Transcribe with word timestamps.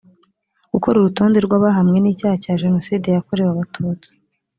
gukora 0.73 0.95
urutonde 0.97 1.37
rw 1.45 1.51
abahamwe 1.59 1.97
n 1.99 2.05
icyaha 2.11 2.35
cya 2.43 2.53
jenoside 2.61 3.07
yakorewe 3.09 3.49
abatutsi 3.51 4.09